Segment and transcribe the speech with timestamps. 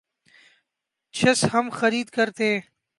[1.13, 2.51] چس ہم خرید کر تھے